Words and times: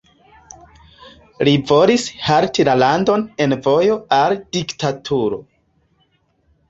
Li 1.47 1.51
volis 1.73 2.05
halti 2.29 2.65
la 2.71 2.75
landon 2.85 3.27
en 3.47 3.55
vojo 3.67 3.99
al 4.21 4.37
diktaturo. 4.59 5.43